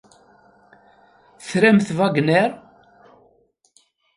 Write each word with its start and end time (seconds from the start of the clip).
Tramt 1.47 1.87
Wagner? 1.97 2.49